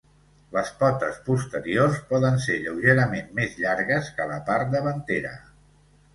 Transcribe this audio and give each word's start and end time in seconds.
Les 0.53 0.69
potes 0.77 1.19
posteriors 1.27 1.99
poden 2.13 2.39
ser 2.47 2.57
lleugerament 2.65 3.31
més 3.41 3.55
llargues 3.61 4.11
que 4.19 4.29
la 4.35 4.41
part 4.51 4.75
davantera. 4.75 5.37